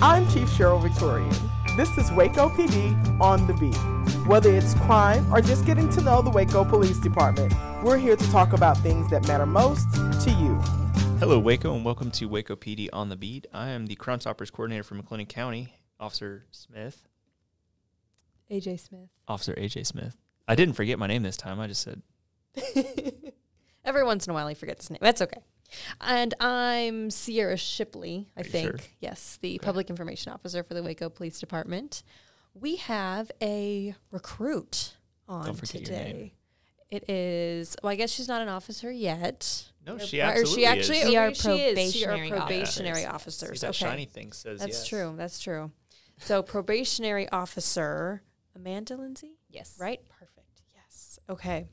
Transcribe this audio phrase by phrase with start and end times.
[0.00, 1.34] I'm Chief Sheryl Victorian.
[1.76, 3.74] This is Waco PD on the beat.
[4.28, 8.30] Whether it's crime or just getting to know the Waco Police Department, we're here to
[8.30, 10.54] talk about things that matter most to you.
[11.18, 13.48] Hello, Waco, and welcome to Waco PD on the beat.
[13.52, 17.08] I am the Crime Stoppers coordinator for McLennan County, Officer Smith.
[18.52, 19.08] AJ Smith.
[19.26, 20.16] Officer AJ Smith.
[20.46, 21.58] I didn't forget my name this time.
[21.58, 22.02] I just said
[23.84, 24.98] Every once in a while, he forgets his name.
[25.02, 25.40] That's okay.
[26.00, 28.68] And I'm Sierra Shipley, I think.
[28.70, 28.78] sure?
[29.00, 29.64] Yes, the Okay.
[29.64, 32.02] public information officer for the Waco Police Department.
[32.54, 34.94] We have a recruit
[35.28, 36.12] on Don't forget your today.
[36.12, 36.30] name.
[36.90, 39.64] It is, well, I guess she's not an officer yet.
[39.86, 39.96] no.
[39.96, 41.08] Or- She or absolutely she actually, is.
[41.08, 41.92] We are she is.
[41.92, 43.42] She are probationary probationary officers.
[43.50, 43.60] officers.
[43.60, 43.78] See, that okay.
[43.90, 44.86] shiny thing says That's yes.
[44.86, 45.14] true.
[45.16, 45.70] That's true.
[46.18, 48.22] So probationary officer
[48.56, 49.38] Amanda Lindsay?
[49.50, 49.76] Yes.
[49.78, 50.00] Right?
[50.08, 50.62] Perfect.
[50.74, 51.18] Yes.
[51.28, 51.66] Okay.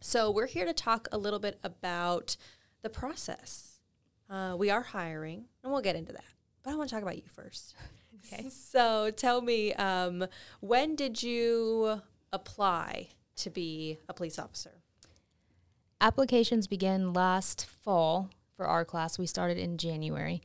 [0.00, 2.36] So we're here to talk a little bit about
[2.84, 3.80] the process.
[4.30, 6.24] Uh, we are hiring, and we'll get into that.
[6.62, 7.74] But I want to talk about you first.
[8.32, 8.48] Okay.
[8.48, 10.26] So tell me, um,
[10.60, 12.00] when did you
[12.32, 14.70] apply to be a police officer?
[16.00, 19.18] Applications began last fall for our class.
[19.18, 20.40] We started in January.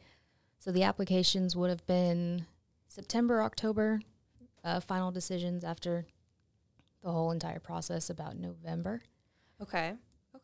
[0.57, 2.47] So the applications would have been
[2.89, 4.01] September, October,
[4.65, 6.05] uh, final decisions after
[7.01, 9.03] the whole entire process about November.
[9.61, 9.93] Okay.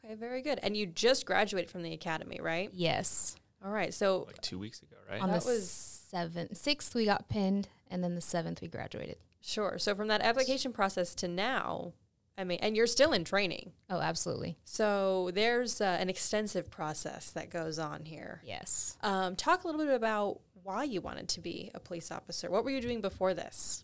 [0.05, 0.15] Okay.
[0.15, 0.59] Very good.
[0.61, 2.69] And you just graduated from the academy, right?
[2.73, 3.35] Yes.
[3.63, 3.93] All right.
[3.93, 5.21] So Like two weeks ago, right?
[5.21, 9.17] On That the was- seventh, sixth, we got pinned, and then the seventh, we graduated.
[9.41, 9.77] Sure.
[9.79, 11.93] So from that application process to now,
[12.37, 13.71] I mean, and you're still in training.
[13.89, 14.57] Oh, absolutely.
[14.65, 18.41] So there's uh, an extensive process that goes on here.
[18.45, 18.97] Yes.
[19.01, 22.49] Um, talk a little bit about why you wanted to be a police officer.
[22.51, 23.83] What were you doing before this?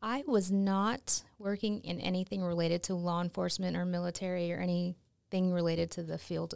[0.00, 4.58] I was not working in anything related to law enforcement or military or
[5.30, 6.54] anything related to the field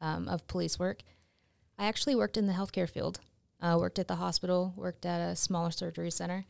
[0.00, 1.02] um, of police work.
[1.78, 3.20] I actually worked in the healthcare field,
[3.60, 6.44] uh, worked at the hospital, worked at a smaller surgery center,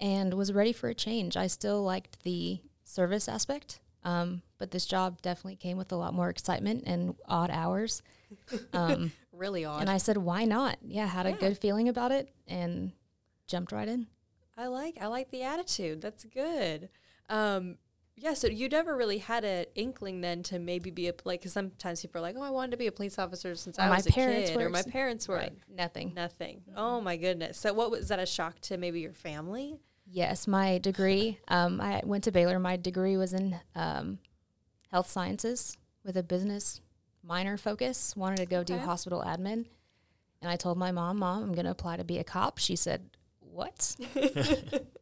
[0.00, 1.36] and was ready for a change.
[1.36, 6.14] I still liked the service aspect, um, but this job definitely came with a lot
[6.14, 8.02] more excitement and odd hours.
[8.72, 9.82] Um, Really odd.
[9.82, 10.78] and I said, why not?
[10.82, 12.92] Yeah, had a good feeling about it and
[13.46, 14.06] jumped right in.
[14.56, 16.00] I like I like the attitude.
[16.00, 16.88] That's good.
[17.28, 17.76] Um,
[18.22, 18.34] yeah.
[18.34, 22.00] So you never really had an inkling then to maybe be a like because sometimes
[22.00, 23.96] people are like, oh, I wanted to be a police officer since Or I my
[23.96, 24.70] was a parents kid, or were.
[24.70, 25.36] my parents were.
[25.36, 25.52] Right.
[25.68, 26.12] Nothing.
[26.14, 26.62] Nothing.
[26.76, 27.58] Oh my goodness.
[27.58, 29.80] So what was that a shock to maybe your family?
[30.06, 31.38] Yes, my degree.
[31.48, 32.58] Um, I went to Baylor.
[32.58, 34.18] My degree was in um,
[34.90, 36.80] health sciences with a business
[37.24, 38.14] minor focus.
[38.16, 39.64] Wanted to go do hospital admin,
[40.40, 42.76] and I told my mom, "Mom, I'm going to apply to be a cop." She
[42.76, 43.08] said,
[43.40, 43.96] "What?"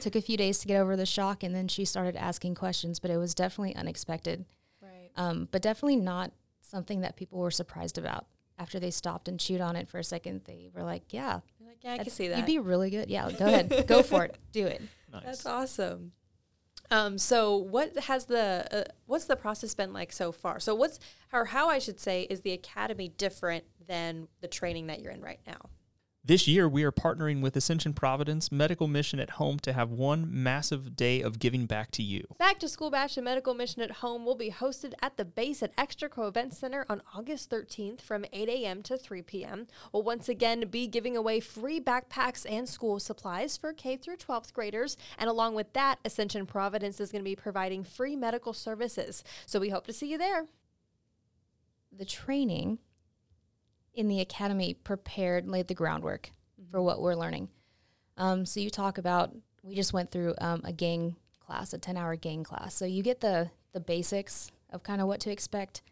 [0.00, 2.98] Took a few days to get over the shock, and then she started asking questions.
[2.98, 4.44] But it was definitely unexpected.
[4.82, 5.10] Right.
[5.16, 8.26] Um, but definitely not something that people were surprised about.
[8.58, 11.68] After they stopped and chewed on it for a second, they were like, "Yeah, You're
[11.68, 12.38] like, yeah, I can see that.
[12.38, 13.10] You'd be really good.
[13.10, 14.80] Yeah, go ahead, go for it, do it."
[15.12, 15.24] nice.
[15.24, 16.12] That's awesome.
[16.90, 20.60] Um, so what has the uh, what's the process been like so far?
[20.60, 20.98] So what's
[21.32, 25.20] or how I should say is the academy different than the training that you're in
[25.20, 25.68] right now?
[26.26, 30.26] This year, we are partnering with Ascension Providence Medical Mission at Home to have one
[30.28, 32.26] massive day of giving back to you.
[32.36, 35.62] Back to School Bash and Medical Mission at Home will be hosted at the base
[35.62, 38.82] at Extraco Event Center on August 13th from 8 a.m.
[38.82, 39.68] to 3 p.m.
[39.92, 44.52] We'll once again be giving away free backpacks and school supplies for K through 12th
[44.52, 44.96] graders.
[45.18, 49.22] And along with that, Ascension Providence is going to be providing free medical services.
[49.46, 50.46] So we hope to see you there.
[51.96, 52.78] the training
[53.96, 56.30] in the academy prepared laid the groundwork
[56.70, 57.48] for what we're learning
[58.16, 61.96] um, so you talk about we just went through um, a gang class a 10
[61.96, 65.82] hour gang class so you get the the basics of kind of what to expect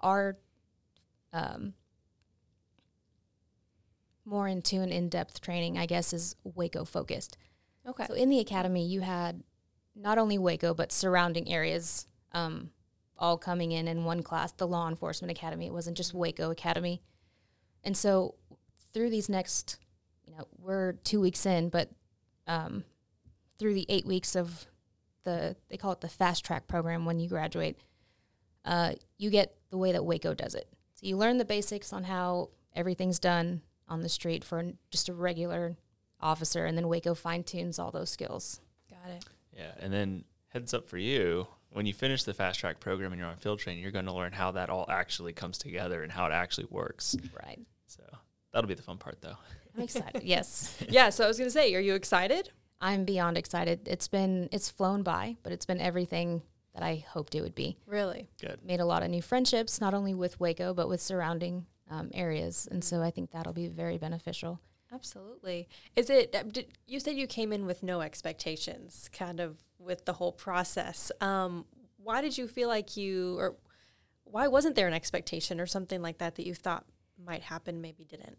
[0.00, 0.36] our
[1.32, 1.74] um,
[4.24, 7.36] more into an in-depth training i guess is waco focused
[7.86, 8.06] Okay.
[8.06, 9.42] so in the academy, you had
[9.94, 12.70] not only Waco but surrounding areas um,
[13.18, 14.52] all coming in in one class.
[14.52, 15.66] The law enforcement academy.
[15.66, 17.02] It wasn't just Waco Academy,
[17.84, 18.34] and so
[18.92, 19.78] through these next,
[20.26, 21.90] you know, we're two weeks in, but
[22.46, 22.84] um,
[23.58, 24.66] through the eight weeks of
[25.24, 27.78] the they call it the fast track program when you graduate,
[28.64, 30.68] uh, you get the way that Waco does it.
[30.94, 35.14] So you learn the basics on how everything's done on the street for just a
[35.14, 35.76] regular
[36.20, 38.60] officer, and then Waco fine tunes all those skills.
[38.90, 39.24] Got it.
[39.56, 43.18] Yeah, and then heads up for you when you finish the fast track program and
[43.18, 46.12] you're on field training, you're going to learn how that all actually comes together and
[46.12, 47.16] how it actually works.
[47.42, 47.58] Right.
[47.96, 48.02] So
[48.52, 49.36] that'll be the fun part, though.
[49.76, 50.22] I'm excited.
[50.24, 50.76] yes.
[50.88, 51.10] Yeah.
[51.10, 52.50] So I was going to say, are you excited?
[52.80, 53.86] I'm beyond excited.
[53.86, 56.42] It's been it's flown by, but it's been everything
[56.74, 57.78] that I hoped it would be.
[57.86, 58.28] Really?
[58.40, 58.60] Good.
[58.64, 62.68] Made a lot of new friendships, not only with Waco but with surrounding um, areas,
[62.70, 64.60] and so I think that'll be very beneficial.
[64.92, 65.68] Absolutely.
[65.96, 66.34] Is it?
[66.34, 70.32] uh, Did, you said you came in with no expectations, kind of with the whole
[70.32, 71.10] process.
[71.20, 71.64] Um,
[71.96, 73.56] why did you feel like you, or
[74.24, 76.84] why wasn't there an expectation or something like that that you thought
[77.22, 78.38] might happen, maybe didn't?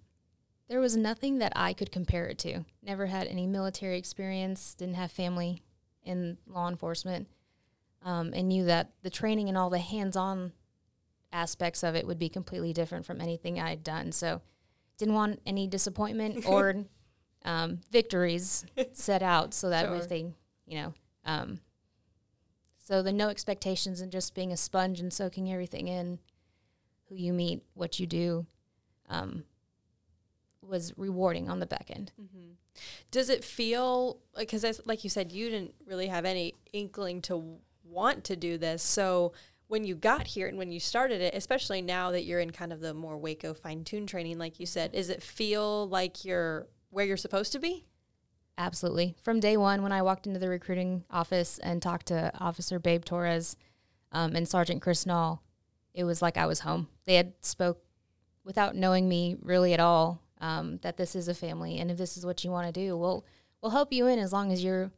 [0.67, 2.65] There was nothing that I could compare it to.
[2.81, 5.61] Never had any military experience, didn't have family
[6.03, 7.27] in law enforcement,
[8.03, 10.53] um, and knew that the training and all the hands on
[11.31, 14.11] aspects of it would be completely different from anything I'd done.
[14.11, 14.41] So,
[14.97, 16.85] didn't want any disappointment or
[17.43, 19.95] um, victories set out so that Sure.
[19.95, 20.33] if they,
[20.65, 20.93] you know,
[21.25, 21.59] um,
[22.79, 26.19] so the no expectations and just being a sponge and soaking everything in,
[27.09, 28.45] who you meet, what you do,
[29.09, 29.43] um,
[30.61, 32.11] was rewarding on the back end.
[33.11, 38.23] Does it feel because, like you said, you didn't really have any inkling to want
[38.25, 38.83] to do this.
[38.83, 39.33] So
[39.67, 42.73] when you got here and when you started it, especially now that you're in kind
[42.73, 46.67] of the more Waco fine tune training, like you said, does it feel like you're
[46.89, 47.85] where you're supposed to be?
[48.57, 49.15] Absolutely.
[49.21, 53.03] From day one, when I walked into the recruiting office and talked to Officer Babe
[53.03, 53.57] Torres
[54.11, 55.39] um, and Sergeant Chris Nall,
[55.93, 56.87] it was like I was home.
[57.05, 57.81] They had spoke
[58.45, 62.15] without knowing me really at all um, that this is a family, and if this
[62.15, 63.25] is what you want to do, we'll
[63.61, 64.91] we'll help you in as long as you're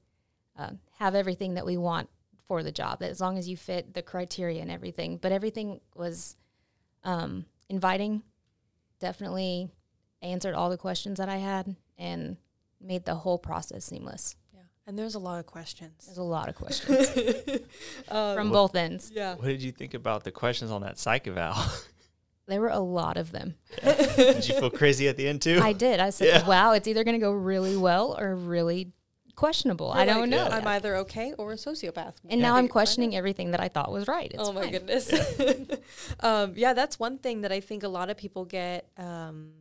[0.57, 2.09] uh, have everything that we want
[2.47, 3.01] for the job.
[3.03, 5.17] As long as you fit the criteria and everything.
[5.17, 6.35] But everything was
[7.03, 8.23] um, inviting.
[8.99, 9.69] Definitely
[10.21, 12.37] answered all the questions that I had and
[12.81, 14.35] made the whole process seamless.
[14.53, 14.61] Yeah.
[14.87, 16.05] And there's a lot of questions.
[16.05, 17.09] There's a lot of questions
[18.07, 19.11] from both ends.
[19.13, 19.35] Yeah.
[19.35, 21.55] What did you think about the questions on that psych eval?
[22.47, 23.55] There were a lot of them.
[23.83, 25.59] did you feel crazy at the end too?
[25.61, 25.99] I did.
[25.99, 26.47] I said, Yeah.
[26.47, 28.93] "Wow, it's either going to go really well or really
[29.35, 29.91] questionable.
[29.91, 32.13] I don't know." I'm either okay or a sociopath.
[32.29, 34.31] And now I'm questioning everything that I thought was right.
[34.33, 34.71] It's oh my fine.
[34.71, 35.11] goodness.
[36.21, 39.51] um, yeah, that's one thing that I think a lot of people get um,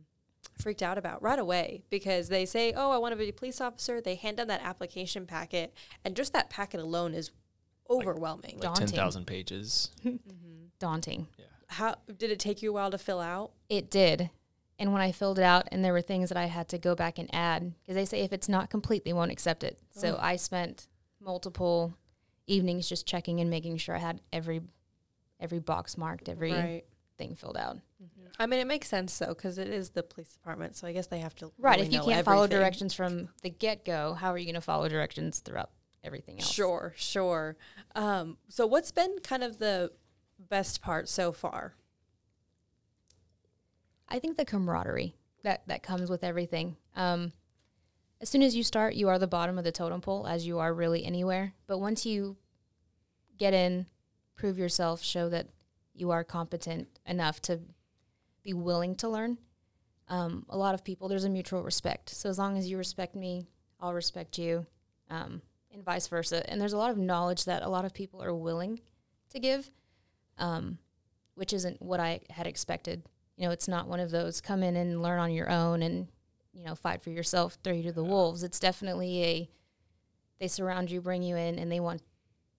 [0.57, 3.59] freaked out about right away because they say, "Oh, I want to be a police
[3.59, 5.73] officer." They hand down that application packet,
[6.05, 7.31] and just that packet alone is
[7.89, 8.53] overwhelming.
[8.53, 8.87] like daunting.
[8.87, 9.91] ten thousand pages.
[10.79, 11.25] Daunting.
[11.67, 13.51] How did it take you a while to fill out?
[13.69, 14.29] It did.
[14.79, 16.93] And when I filled it out, and there were things that I had to go
[16.95, 19.79] back and add, because they say if it's not complete, they won't accept it.
[19.89, 20.87] So I spent
[21.19, 21.95] multiple
[22.45, 24.61] evenings just checking and making sure I had every
[25.39, 26.85] every box marked, every Right.
[27.17, 27.77] thing filled out.
[28.39, 31.07] I mean, it makes sense though because it is the police department, so I guess
[31.07, 31.51] they have to.
[31.57, 31.75] Right.
[31.79, 34.61] really if you can't follow directions from the get go, how are you going to
[34.61, 35.71] follow directions throughout
[36.03, 36.51] everything else?
[36.51, 37.55] Sure, sure.
[37.95, 39.91] Um, so, what's been kind of the
[40.39, 41.75] best part so far?
[44.09, 46.77] I think the camaraderie that that comes with everything.
[46.95, 47.33] Um,
[48.19, 50.59] as soon as you start, you are the bottom of the totem pole, as you
[50.59, 51.53] are really anywhere.
[51.67, 52.37] But once you
[53.37, 53.85] get in,
[54.35, 55.47] prove yourself, show that
[55.93, 57.59] you are competent enough to
[58.43, 59.37] be willing to learn.
[60.07, 62.09] Um, a lot of people, there's a mutual respect.
[62.09, 63.45] So as long as you respect me,
[63.79, 64.65] I'll respect you,
[65.09, 65.41] um,
[65.71, 66.49] and vice versa.
[66.49, 68.79] And there's a lot of knowledge that a lot of people are willing
[69.31, 69.69] to give,
[70.37, 70.77] um,
[71.35, 73.03] which isn't what I had expected.
[73.35, 76.07] You know, it's not one of those come in and learn on your own and
[76.53, 78.43] you know fight for yourself, throw you to the wolves.
[78.43, 79.49] It's definitely a
[80.39, 82.01] they surround you, bring you in, and they want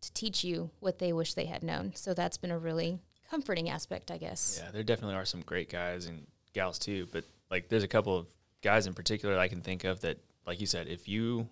[0.01, 1.93] to teach you what they wish they had known.
[1.95, 4.61] So that's been a really comforting aspect, I guess.
[4.63, 7.09] Yeah, there definitely are some great guys and gals too.
[7.13, 8.27] But like, there's a couple of
[8.63, 11.49] guys in particular that I can think of that, like you said, if you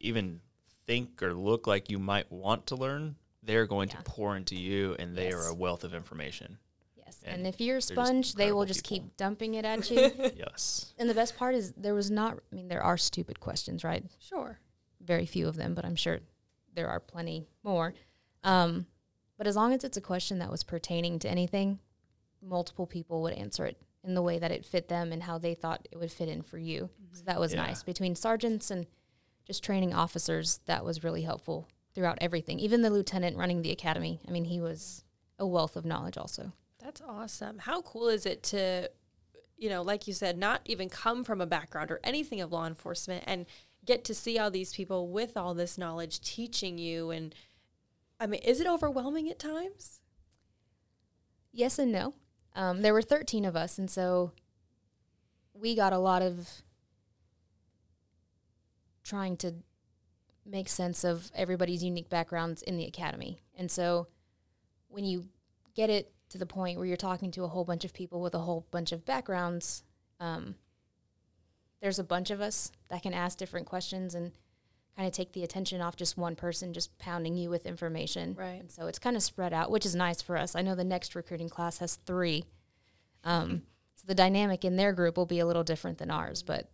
[0.00, 0.40] even
[0.86, 3.96] think or look like you might want to learn, they're going Yeah.
[3.98, 6.58] to pour into you, and they are a wealth of information.
[6.96, 7.20] Yes.
[7.24, 9.06] And And, if you're a sponge, they will just people.
[9.06, 9.98] keep dumping it at you.
[10.36, 10.94] yes.
[10.98, 14.04] and the best part is there was not I mean there are stupid questions, right?
[14.18, 14.58] Sure.
[15.00, 16.20] Very few of them, but I'm sure
[16.74, 17.94] there are plenty more.
[18.42, 18.86] Um,
[19.36, 21.78] but as long as it's a question that was pertaining to anything,
[22.40, 25.54] multiple people would answer it in the way that it fit them and how they
[25.54, 26.88] thought it would fit in for you.
[27.12, 27.62] So that was Yeah.
[27.62, 27.82] nice.
[27.82, 28.86] Between sergeants and
[29.44, 32.58] just training officers, that was really helpful throughout everything.
[32.58, 35.04] Even the lieutenant running the academy, I mean, he was
[35.38, 36.52] a wealth of knowledge also.
[36.82, 37.58] That's awesome.
[37.58, 38.90] How cool is it to,
[39.56, 42.66] you know, like you said, not even come from a background or anything of law
[42.66, 43.46] enforcement and
[43.84, 47.10] get to see all these people with all this knowledge teaching you?
[47.10, 47.34] And
[48.20, 50.00] I mean, is it overwhelming at times?
[51.52, 52.14] Yes and no.
[52.56, 54.32] Um, there were 13 of us, and so
[55.54, 56.48] we got a lot of
[59.04, 59.54] trying to
[60.46, 63.40] make sense of everybody's unique backgrounds in the academy.
[63.56, 64.08] And so
[64.88, 65.28] when you
[65.74, 68.34] get it to the point where you're talking to a whole bunch of people with
[68.34, 69.82] a whole bunch of backgrounds,
[70.20, 70.54] um,
[71.80, 74.32] there's a bunch of us that can ask different questions and
[74.96, 78.34] kind of take the attention off just one person just pounding you with information.
[78.38, 78.60] Right.
[78.60, 80.54] And so it's kind of spread out, which is nice for us.
[80.54, 82.44] I know the next recruiting class has three.
[83.24, 83.62] Um,
[83.96, 86.70] so the dynamic in their group will be a little different than ours, but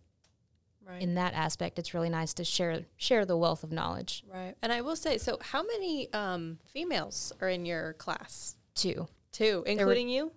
[0.87, 1.01] Right.
[1.01, 4.55] in that aspect, it's really nice to share share the wealth of knowledge right.
[4.61, 8.55] And I will say, so how many um, females are in your class?
[8.75, 9.07] too.
[9.31, 10.31] Two, including you?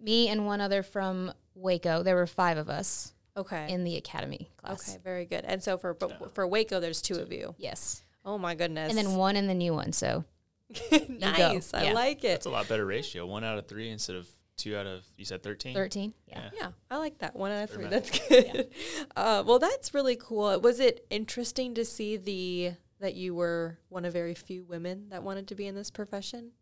[0.00, 2.02] Me and one other from Waco.
[2.02, 3.70] There were five of us Okay.
[3.70, 4.88] in the academy class.
[4.90, 5.44] okay, very good.
[5.44, 7.54] And so for but for Waco, there's two of you.
[7.58, 8.88] Yes, Oh my goodness.
[8.88, 9.92] and then one in the new one.
[9.92, 10.24] So
[11.08, 11.72] nice.
[11.74, 11.92] I Yeah.
[11.92, 12.28] like it.
[12.28, 13.26] That's a lot better ratio.
[13.26, 14.28] One out of three instead of
[14.60, 15.74] two out of you said thirteen.
[15.74, 16.14] thirteen.
[16.26, 16.50] Yeah.
[16.56, 17.34] Yeah, I like that.
[17.34, 17.86] One out of three.
[17.86, 18.68] That's good.
[19.16, 20.58] Uh, well, that's really cool.
[20.60, 25.22] Was it interesting to see the that you were one of very few women that
[25.22, 26.52] wanted to be in this profession?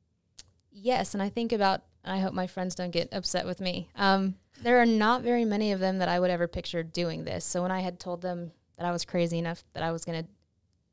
[0.71, 1.83] Yes, and I think about.
[2.05, 3.89] and I hope my friends don't get upset with me.
[3.97, 7.45] Um, there are not very many of them that I would ever picture doing this.
[7.45, 10.23] So when I had told them that I was crazy enough that I was going
[10.25, 10.29] to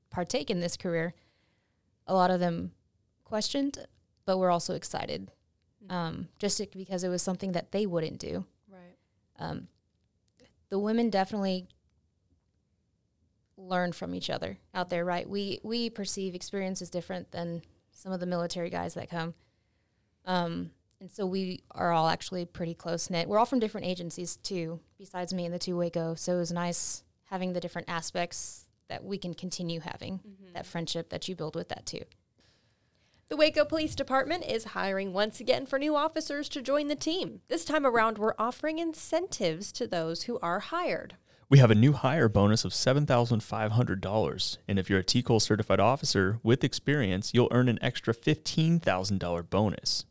[0.09, 1.13] partake in this career,
[2.07, 2.71] a lot of them
[3.23, 3.77] questioned,
[4.25, 5.31] but were also excited,
[5.89, 8.45] um, just because it was something that they wouldn't do.
[8.69, 8.95] Right.
[9.39, 9.67] Um,
[10.69, 11.67] the women definitely
[13.57, 15.29] learn from each other out there, right?
[15.29, 17.61] We we perceive experience as different than
[17.91, 19.33] some of the military guys that come.
[20.25, 23.27] Um, and so we are all actually pretty close knit.
[23.27, 26.15] We're all from different agencies too, besides me and the two Waco.
[26.15, 30.19] So it was nice having the different aspects that we can continue having
[30.53, 32.01] that friendship that you build with that too.
[33.27, 37.41] The Waco Police Department is hiring once again for new officers to join the team.
[37.47, 41.15] This time around, we're offering incentives to those who are hired.
[41.49, 44.57] We have a new hire bonus of $7,500.
[44.67, 50.05] And if you're a TCOLE certified officer with experience, you'll earn an extra $15,000 bonus.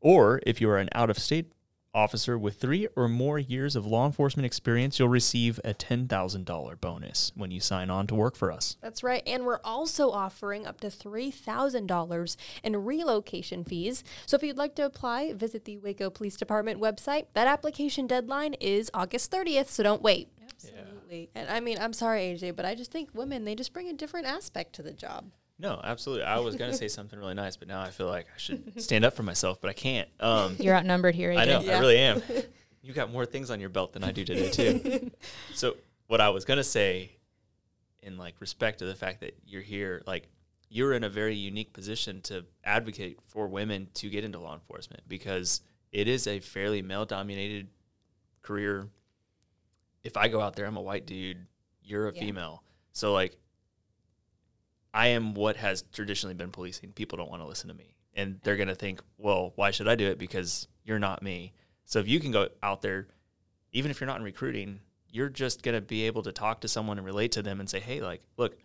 [0.00, 1.52] Or if you are an out of state
[1.94, 7.32] officer with three or more years of law enforcement experience, you'll receive a $10,000 bonus
[7.34, 8.76] when you sign on to work for us.
[8.80, 9.22] That's right.
[9.26, 14.04] And we're also offering up to $3,000 in relocation fees.
[14.26, 17.26] So if you'd like to apply, visit the Waco Police Department website.
[17.34, 20.28] That application deadline is August 30th, so don't wait.
[20.42, 21.30] Absolutely.
[21.34, 23.92] And I mean, I'm sorry, AJ, but I just think women, they just bring a
[23.92, 25.30] different aspect to the job.
[25.60, 26.24] No, absolutely.
[26.24, 28.80] I was going to say something really nice, but now I feel like I should
[28.82, 30.08] stand up for myself, but I can't.
[30.18, 31.32] Um, You're outnumbered here.
[31.32, 31.76] I know, Yeah.
[31.76, 32.22] I really am.
[32.82, 35.10] You got more things on your belt than I do today too.
[35.54, 35.76] so
[36.06, 37.10] what I was gonna say,
[38.02, 40.28] in like respect to the fact that you're here, like
[40.70, 45.02] you're in a very unique position to advocate for women to get into law enforcement
[45.08, 45.60] because
[45.92, 47.68] it is a fairly male-dominated
[48.40, 48.88] career.
[50.02, 51.46] If I go out there, I'm a white dude.
[51.82, 52.20] You're a Yeah.
[52.20, 52.62] female,
[52.92, 53.36] so like
[54.92, 56.92] I am what has traditionally been policing.
[56.92, 57.94] People don't want to listen to me.
[58.14, 60.18] And they're going to think, well, why should I do it?
[60.18, 61.52] Because you're not me.
[61.84, 63.06] So if you can go out there,
[63.72, 66.68] even if you're not in recruiting, you're just going to be able to talk to
[66.68, 68.56] someone and relate to them and say, hey, like, look,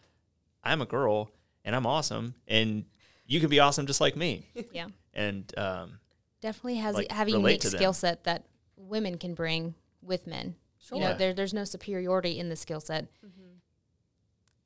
[0.63, 1.31] I'm a girl
[1.63, 2.35] and I'm awesome.
[2.47, 2.85] And
[3.27, 4.47] you can be awesome just like me.
[4.73, 4.87] yeah.
[5.13, 5.99] And um,
[6.41, 10.55] definitely has like, have a unique skill set that women can bring with men.
[10.91, 11.15] You know, Sure.
[11.15, 13.07] there, there's no superiority in the skill set.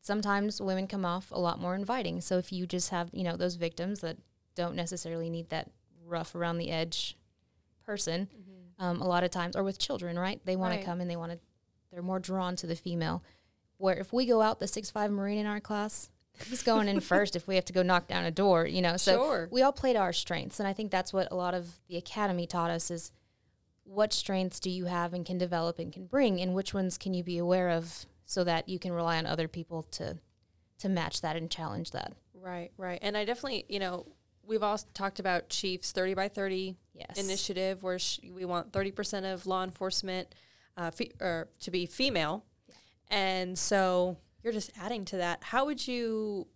[0.02, 2.22] Sometimes women come off a lot more inviting.
[2.22, 4.18] So if you just have, you know, those victims that
[4.56, 5.70] don't necessarily need that
[6.06, 7.18] rough around the edge
[7.86, 8.28] person,
[8.80, 10.40] um, a lot of times, or with children, right?
[10.46, 10.80] They want Right.
[10.82, 11.40] to come and they want to,
[11.92, 13.24] they're more drawn to the female.
[13.78, 16.10] Where if we go out, the six five Marine in our class,
[16.50, 18.96] he's going in first if we have to go knock down a door, you know.
[18.98, 19.48] So Sure.
[19.52, 22.48] we all played our strengths, and I think that's what a lot of the academy
[22.48, 23.12] taught us is
[23.84, 27.14] what strengths do you have and can develop and can bring, and which ones can
[27.14, 30.16] you be aware of so that you can rely on other people to
[30.78, 32.14] to match that and challenge that.
[32.34, 33.00] Right, right.
[33.02, 34.06] And I definitely, you know,
[34.44, 37.18] we've all talked about Chiefs 30 by 30 Yes.
[37.18, 40.36] initiative where sh- we want 30% of law enforcement
[40.78, 42.46] uh, fe- or to be female.
[43.10, 45.44] And so you're just adding to that.
[45.44, 46.48] How would you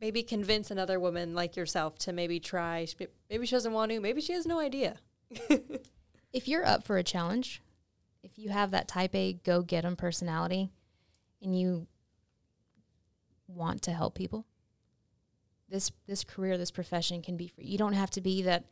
[0.00, 2.86] maybe convince another woman like yourself to maybe try?
[3.28, 4.96] Maybe she doesn't want to, maybe she has no idea.
[6.32, 7.62] if you're up for a challenge,
[8.22, 10.70] if you have that type A go get 'em personality
[11.42, 11.86] and you
[13.46, 14.46] want to help people,
[15.68, 17.72] this this career, this profession can be for you.
[17.72, 18.64] You don't have to be that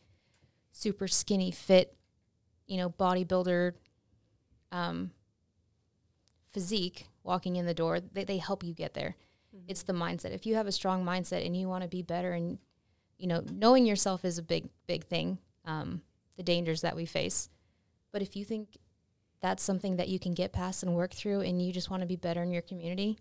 [0.73, 1.97] super skinny fit,
[2.67, 3.73] you know, bodybuilder
[4.73, 5.11] um,
[6.53, 8.01] physique walking in the door.
[8.01, 9.17] They, they help you get there.
[9.67, 10.33] It's the mindset.
[10.33, 12.59] If you have a strong mindset and you want to be better and
[13.19, 15.39] you know, knowing yourself is a big, big thing.
[15.65, 16.03] Um,
[16.37, 17.51] the dangers that we face.
[18.13, 18.79] But if you think
[19.41, 22.07] that's something that you can get past and work through and you just want to
[22.07, 23.19] be better in your community,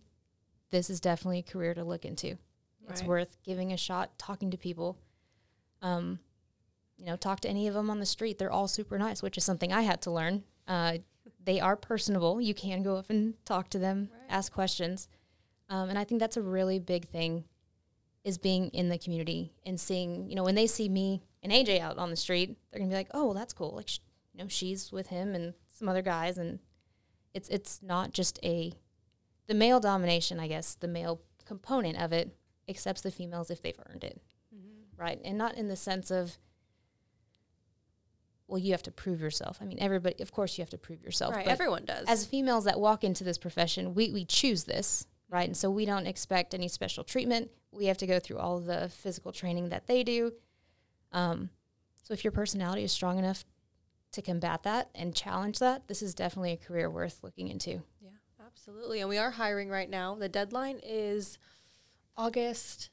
[0.72, 2.38] this is definitely a career to look into.
[2.90, 4.98] It's worth giving a shot, talking to people.
[5.82, 6.20] Um,
[6.98, 8.38] you know, talk to any of them on the street.
[8.40, 10.44] They're all super nice, which is something I had to learn.
[10.68, 10.98] Uh,
[11.44, 12.42] they are personable.
[12.42, 15.08] You can go up and talk to them, ask questions.
[15.70, 17.44] Um, and I think that's a really big thing
[18.24, 21.80] is being in the community and seeing, you know, when they see me and AJ
[21.80, 24.00] out on the street, they're gonna be like, "Oh, well, that's cool." Like, sh-
[24.34, 26.60] you know, she's with him and some other guys, and
[27.34, 28.74] it's it's not just a
[29.48, 32.36] the male domination, I guess, the male component of it
[32.68, 34.22] accepts the females if they've earned it,
[34.98, 35.20] right?
[35.24, 36.38] And not in the sense of,
[38.48, 39.60] well, you have to prove yourself.
[39.62, 41.34] I mean, everybody, of course, you have to prove yourself.
[41.34, 41.46] Right.
[41.46, 42.06] but Everyone does.
[42.08, 45.48] as females that walk into this profession, we, we choose this, right?
[45.48, 47.50] And so we don't expect any special treatment.
[47.72, 50.34] We have to go through all the physical training that they do.
[51.14, 51.50] Um,
[52.04, 53.46] so if your personality is strong enough
[54.18, 57.82] to combat that and challenge that, this is definitely a career worth looking into.
[58.02, 58.10] yeah,
[58.46, 59.00] absolutely.
[59.00, 60.14] And we are hiring right now.
[60.16, 61.38] The deadline is
[62.18, 62.90] August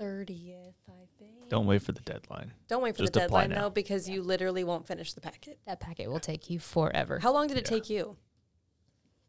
[0.00, 1.48] 30th, I think.
[1.48, 2.52] Don't wait for the deadline.
[2.68, 3.62] Don't wait for Just the deadline now.
[3.62, 5.58] though, because you literally won't finish the packet.
[5.66, 7.18] That packet will take you forever.
[7.20, 7.76] How long did it Yeah.
[7.76, 8.16] take you?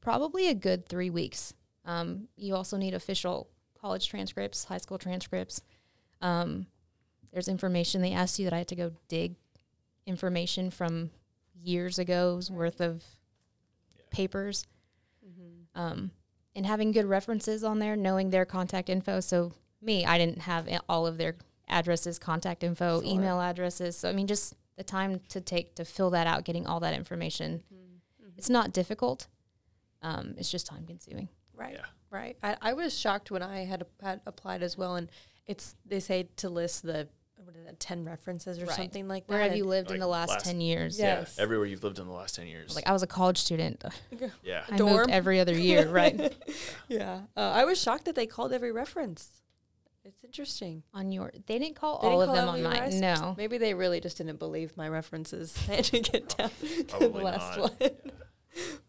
[0.02, 1.54] Probably a good three weeks.
[1.84, 3.50] Um, you also need official
[3.80, 5.62] college transcripts, high school transcripts.
[6.22, 6.68] Um,
[7.32, 9.36] there's information they asked you that I had to go dig
[10.06, 11.12] information from
[11.66, 13.04] years ago's worth of
[14.12, 14.66] papers.
[15.76, 16.12] Um,
[16.56, 19.20] and having good references on there, knowing their contact info.
[19.20, 21.36] So me, I didn't have all of their
[21.68, 23.12] addresses, contact info, Sure.
[23.12, 23.98] email addresses.
[23.98, 26.94] So I mean, just the time to take to fill that out, getting all that
[26.94, 27.64] information.
[28.38, 29.28] It's not difficult.
[30.02, 31.28] Um, it's just time consuming.
[31.54, 31.74] Right.
[31.74, 31.86] Yeah.
[32.10, 32.38] Right.
[32.44, 35.10] I, I was shocked when I had, had applied as well, and
[35.48, 37.08] it's they say to list the
[37.46, 38.76] what is it, ten references or Right.
[38.76, 39.34] something like that.
[39.34, 41.00] Where have you lived in the last, last- 10 years?
[41.00, 41.20] Yeah.
[41.20, 41.38] Yes.
[41.40, 42.76] everywhere you've lived in the last ten years.
[42.76, 43.84] Like I was a college student.
[44.44, 44.64] yeah.
[44.72, 44.94] I Dorm?
[44.98, 46.34] moved every other year, right?
[46.88, 47.22] Yeah.
[47.38, 49.42] Uh, I was shocked that they called every reference.
[50.04, 50.84] It's interesting.
[50.94, 52.80] on your they didn't call They all didn't of call them on mine.
[52.82, 52.98] rest?
[53.00, 53.34] No.
[53.38, 55.54] Maybe they really just didn't believe my references.
[55.68, 56.52] They had to get down
[56.90, 57.80] to the last not.
[57.82, 57.92] one.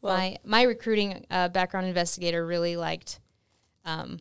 [0.03, 3.19] Well- my my recruiting uh, background investigator really liked
[3.85, 4.21] um,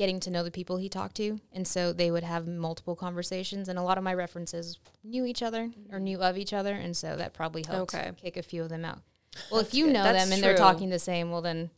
[0.00, 3.68] getting to know the people he talked to, and so they would have multiple conversations,
[3.68, 6.04] and a lot of my references knew each other or mm-hmm.
[6.04, 8.10] knew of each other, and so that probably helped Okay.
[8.16, 9.02] kick a few of them out.
[9.52, 9.92] Well, if you good.
[9.92, 11.68] know That's them and they're talking the same, well then,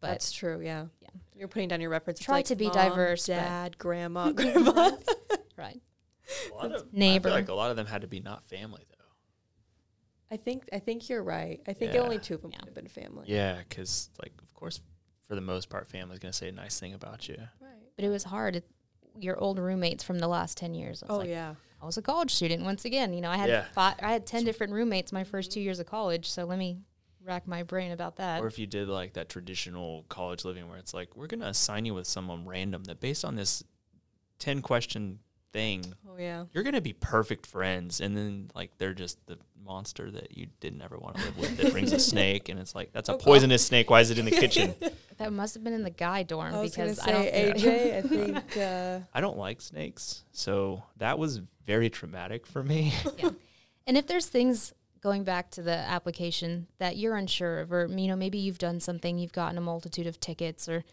[0.00, 0.60] but That's true.
[0.60, 0.86] Yeah.
[1.02, 1.08] Yeah.
[1.34, 2.24] You're putting down your references.
[2.24, 4.92] Try like to be mom, diverse, but- Dad, grandma, grandma.
[5.56, 5.82] right.
[6.52, 7.30] A lot of, Neighbor.
[7.30, 8.94] I feel like a lot of them had to be not family though.
[10.30, 11.60] I think I think you're right.
[11.66, 12.02] I think Yeah.
[12.02, 12.58] only two of them Yeah.
[12.58, 13.24] could have been family.
[13.26, 14.80] Yeah, because like of course,
[15.26, 17.36] for the most part, family's gonna say a nice thing about you.
[17.98, 18.04] Right.
[18.04, 18.56] But it was hard.
[18.56, 18.64] It,
[19.18, 21.02] your old roommates from the last ten years.
[21.02, 21.54] I was Oh like, yeah.
[21.82, 23.12] I was a college student once again.
[23.12, 23.64] You know, I had Yeah.
[23.72, 26.28] five, I had ten different roommates my first two years of college.
[26.28, 26.78] So let me
[27.24, 28.42] rack my brain about that.
[28.42, 31.84] Or if you did like that traditional college living where it's like we're gonna assign
[31.84, 33.62] you with someone random that based on this
[34.38, 35.18] ten question
[35.52, 36.44] thing, Oh yeah.
[36.52, 40.80] you're gonna be perfect friends, and then like they're just the monster that you didn't
[40.82, 43.16] ever want to live with that brings a snake, and it's like that's a Oh,
[43.16, 43.24] God.
[43.24, 43.90] poisonous snake.
[43.90, 44.74] Why is it in the kitchen?
[45.18, 47.24] that must have been in the guy dorm I was gonna because I don't.
[47.24, 47.96] say AJ.
[47.96, 48.56] I think.
[48.58, 52.92] Uh, I don't like snakes, so that was very traumatic for me.
[53.18, 53.30] yeah.
[53.86, 58.08] And if there's things going back to the application that you're unsure of, or you
[58.08, 60.84] know, maybe you've done something, you've gotten a multitude of tickets, or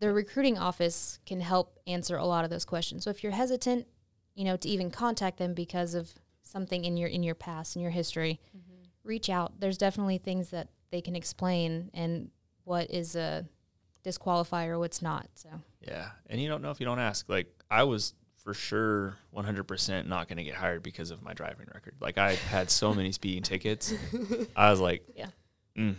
[0.00, 3.04] the recruiting office can help answer a lot of those questions.
[3.04, 3.86] So if you're hesitant,
[4.34, 7.82] you know, to even contact them because of something in your in your past in
[7.82, 8.40] your history,
[9.04, 9.60] reach out.
[9.60, 12.30] There's definitely things that they can explain and
[12.64, 13.46] what is a
[14.04, 15.28] disqualifier, what's not.
[15.34, 15.48] So
[15.86, 17.28] Yeah, and you don't know if you don't ask.
[17.28, 21.66] Like I was for sure 100% not going to get hired because of my driving
[21.74, 21.94] record.
[22.00, 23.92] Like I had so many speeding tickets.
[24.56, 25.26] I was like, Yeah.
[25.76, 25.94] mm,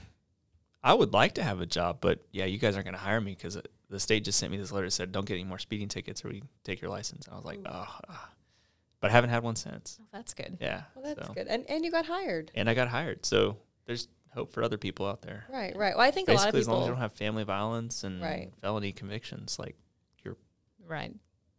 [0.83, 3.21] I would like to have a job, but yeah, you guys aren't going to hire
[3.21, 3.57] me because
[3.91, 6.25] the state just sent me this letter that said don't get any more speeding tickets
[6.25, 7.25] or we take your license.
[7.27, 8.29] And I was like, oh, ah."
[9.01, 9.99] but I haven't had one since.
[10.01, 10.57] oh, that's good.
[10.59, 11.33] Yeah, well, that's so.
[11.33, 11.47] good.
[11.47, 12.51] And and you got hired.
[12.55, 15.43] And I got hired, so there's hope for other people out there.
[15.51, 15.75] Right.
[15.75, 15.95] Right.
[15.95, 16.85] Well, I think a lot of Basically, as long as people.
[16.87, 18.49] you don't have family violence and Right.
[18.61, 19.75] felony convictions, like
[20.23, 20.37] you're
[20.87, 21.11] Right.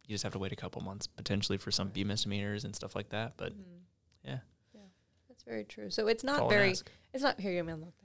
[0.07, 2.95] you just have to wait a couple months potentially for some B misdemeanors and stuff
[2.97, 3.35] like that.
[3.37, 3.81] But Mhm.
[4.25, 4.38] yeah,
[4.75, 4.81] Yeah.
[5.29, 5.90] That's very true.
[5.90, 6.75] So it's not call very.
[7.12, 7.53] It's not here.
[7.53, 8.03] You man like that.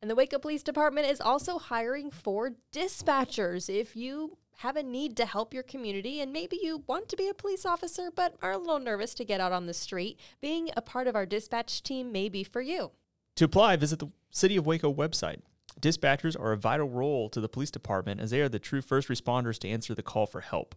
[0.00, 3.68] And the Waco Police Department is also hiring for dispatchers.
[3.68, 7.28] If you have a need to help your community and maybe you want to be
[7.28, 10.70] a police officer but are a little nervous to get out on the street, being
[10.76, 12.92] a part of our dispatch team may be for you.
[13.36, 15.40] To apply, visit the City of Waco website.
[15.80, 19.08] Dispatchers are a vital role to the police department as they are the true first
[19.08, 20.76] responders to answer the call for help.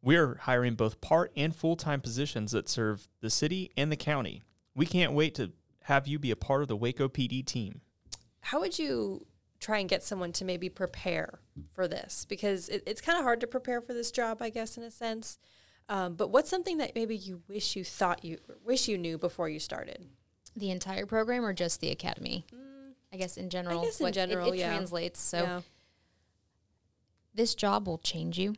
[0.00, 3.96] We are hiring both part and full time positions that serve the city and the
[3.96, 4.42] county.
[4.76, 5.52] We can't wait to
[5.84, 7.80] have you be a part of the Waco PD team.
[8.44, 9.26] How would you
[9.58, 11.40] try and get someone to maybe prepare
[11.72, 12.26] for this?
[12.28, 14.90] Because it, it's kind of hard to prepare for this job, I guess, in a
[14.90, 15.38] sense.
[15.88, 19.48] Um, but what's something that maybe you wish you thought you wish you knew before
[19.48, 20.06] you started?
[20.54, 22.44] The entire program or just the academy?
[23.12, 23.80] I guess in general.
[23.80, 24.74] I guess in what- it- general, it, yeah.
[24.74, 25.20] translates.
[25.20, 25.60] So yeah.
[27.34, 28.54] this job will change you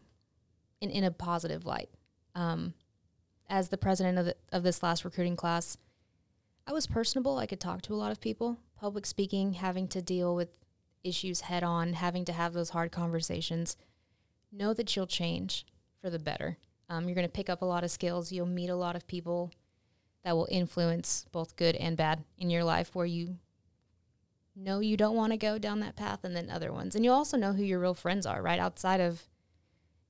[0.81, 1.91] in, in a positive light.
[2.35, 2.75] Um,
[3.49, 5.77] as the president of, the, of this last recruiting class,
[6.67, 7.39] I was personable.
[7.39, 8.59] I could talk to a lot of people.
[8.77, 10.49] Public speaking, having to deal with
[11.03, 13.77] issues head on, having to have those hard conversations.
[14.53, 15.65] Know that you'll change
[16.01, 16.59] for the better.
[16.89, 18.33] Um, you're going to pick up a lot of skills.
[18.33, 19.53] You'll meet a lot of people
[20.25, 23.39] that will influence both good and bad in your life where you
[24.55, 26.95] know you don't want to go down that path and then other ones.
[26.95, 29.23] And you also know who your real friends are right outside of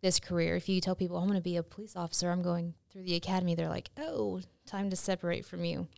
[0.03, 0.57] this career.
[0.57, 3.17] If you tell people I'm going to be a police officer, I'm going through the
[3.17, 5.89] academy, they're like, "Oh, time to separate from you."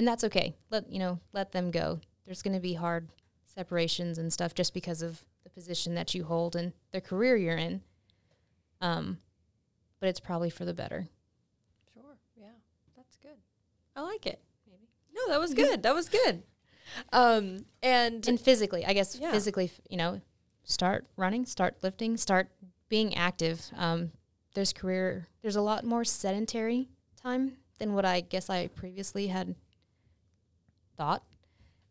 [0.00, 0.54] And that's okay.
[0.70, 2.00] Let, you know, let them go.
[2.24, 3.10] There's going to be hard
[3.44, 7.58] separations and stuff just because of the position that you hold and the career you're
[7.58, 7.82] in.
[8.80, 9.18] Um
[10.00, 11.06] but it's probably for the better.
[11.92, 12.16] Sure.
[12.34, 12.46] Yeah.
[12.96, 13.36] That's good.
[13.94, 14.40] I like it.
[14.66, 14.88] Maybe.
[15.14, 15.82] No, that was good.
[15.82, 16.44] that was good.
[17.12, 19.30] Um, and, and physically, I guess Yeah.
[19.32, 20.22] physically, you know,
[20.64, 22.48] start running, start lifting, start
[22.88, 23.70] being active.
[23.76, 24.12] Um,
[24.54, 26.88] there's career, there's a lot more sedentary
[27.22, 29.54] time than what I guess I previously had
[31.00, 31.22] thought.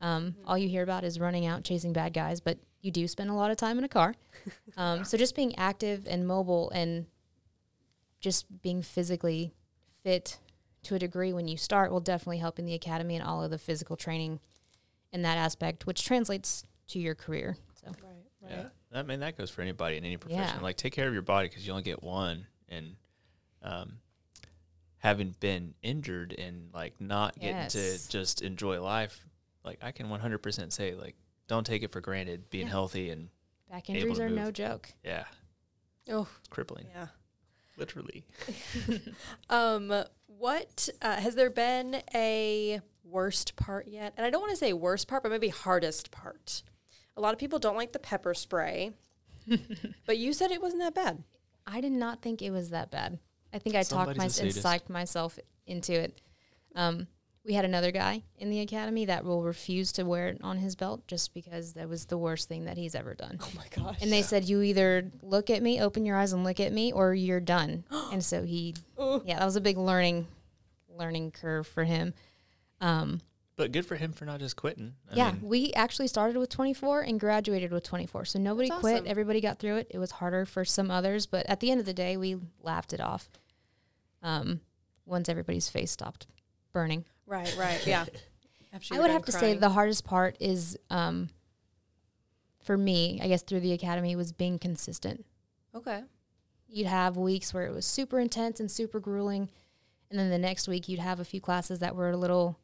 [0.02, 3.32] Um, All you hear about is running out, chasing bad guys, but you do spend
[3.32, 4.14] a lot of time in a car.
[4.78, 7.06] Um, so just being active and mobile and
[8.22, 9.54] just being physically
[10.02, 10.40] fit
[10.84, 13.52] to a degree when you start will definitely help in the academy and all of
[13.52, 14.40] the physical training
[15.12, 17.58] in that aspect, which translates to your career.
[17.74, 17.88] So
[18.42, 20.56] right, Yeah, I mean that goes for anybody in any profession.
[20.60, 20.64] Yeah.
[20.64, 22.96] Like take care of your body because you only get one, and
[23.62, 23.98] um,
[25.00, 29.26] having been injured and like not getting to just enjoy life,
[29.66, 31.16] like I can 100% say like
[31.48, 32.72] don't take it for granted being Yeah.
[32.72, 33.30] healthy and
[33.70, 34.90] back Able injuries to are no joke.
[35.04, 35.26] yeah,
[36.12, 37.08] Oh, it's crippling, yeah.
[37.78, 38.26] literally.
[39.50, 39.94] Um,
[40.28, 44.14] what uh, has there been a worst part yet?
[44.18, 46.62] And I don't want to say worst part, but maybe hardest part.
[47.18, 48.92] A lot of people don't like the pepper spray,
[50.06, 51.24] but you said it wasn't that bad.
[51.66, 53.20] I did not think it was that bad.
[53.54, 56.22] I think I talked Somebody's myself and psyched myself into it.
[56.76, 57.08] Um,
[57.46, 60.76] we had another guy in the academy that will refuse to wear it on his
[60.76, 63.40] belt just because that was the worst thing that he's ever done.
[63.44, 63.98] Oh my gosh!
[64.02, 66.92] And they said, you either look at me, open your eyes and look at me,
[66.92, 67.86] or you're done.
[68.12, 70.28] and so he, yeah, that was a big learning,
[70.90, 72.14] learning curve for him.
[72.82, 73.22] Um,
[73.60, 74.94] But good for him for not just quitting.
[75.12, 78.24] I yeah, mean, we actually started with 24 and graduated with 24.
[78.24, 78.96] So nobody quit.
[78.96, 79.06] awesome.
[79.06, 79.88] Everybody got through it.
[79.90, 82.94] It was harder for some others, but at the end of the day, we laughed
[82.94, 83.28] it off.
[84.24, 84.62] Um,
[85.06, 86.26] once everybody's face stopped
[86.72, 87.04] burning.
[87.26, 88.06] right, right, yeah.
[88.74, 91.28] After I would done have to say the hardest part is, um,
[92.64, 95.26] for me, I guess through the academy was being consistent.
[95.76, 96.04] okay.
[96.70, 99.50] You'd have weeks where it was super intense and super grueling,
[100.10, 102.58] and then the next week you'd have a few classes that were a little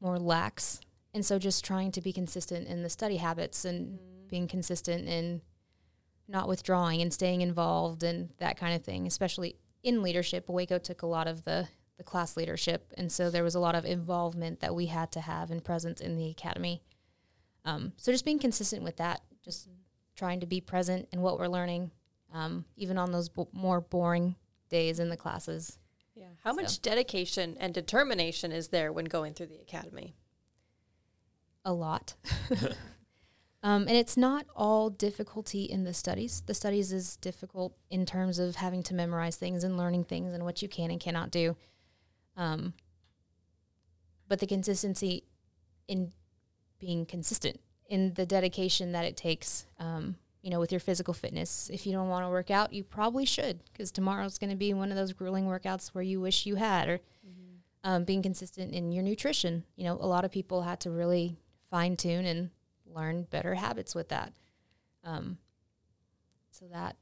[0.00, 0.80] more lax.
[1.12, 5.42] And so just trying to be consistent in the study habits and being consistent in
[6.26, 10.48] not withdrawing and staying involved and that kind of thing, especially in leadership.
[10.48, 12.92] Waco took a lot of the, the class leadership.
[12.96, 16.00] And so there was a lot of involvement that we had to have and presence
[16.00, 16.82] in the academy.
[17.64, 19.68] Um, so just being consistent with that, just
[20.16, 21.90] trying to be present in what we're learning,
[22.32, 24.36] um, even on those bo- more boring
[24.68, 25.78] days in the classes.
[26.42, 30.14] How much dedication and determination is there when going through the academy?
[31.64, 32.14] a lot.
[33.62, 36.42] um, and it's not all difficulty in the studies.
[36.46, 40.44] The studies is difficult in terms of having to memorize things and learning things and
[40.44, 41.56] what you can and cannot do.
[42.36, 42.74] Um,
[44.28, 45.24] but the consistency
[45.88, 46.12] in
[46.78, 51.70] being consistent in the dedication that it takes, um, you know, with your physical fitness.
[51.72, 54.74] If you don't want to work out, you probably should because tomorrow's going to be
[54.74, 57.00] one of those grueling workouts where you wish you had or
[57.82, 59.64] um, being consistent in your nutrition.
[59.74, 61.38] You know, a lot of people had to really
[61.70, 62.50] fine tune and
[62.84, 64.34] learn better habits with that.
[65.02, 65.38] Um,
[66.50, 66.96] so that,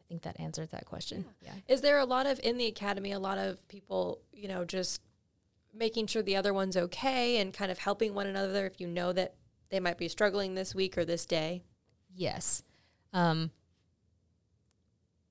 [0.00, 1.24] I think that answered that question.
[1.40, 1.54] Yeah.
[1.66, 5.02] Is there a lot of in the academy, a lot of people, you know, just
[5.74, 9.12] making sure the other one's okay and kind of helping one another if you know
[9.12, 9.34] that
[9.70, 11.64] they might be struggling this week or this day?
[12.14, 12.62] Yes.
[13.12, 13.50] Um,